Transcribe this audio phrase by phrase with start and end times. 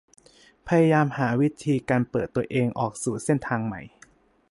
[0.67, 3.81] พยายามหาวิธีการเปิดตัวเองออกสู่เส้นทางใหม่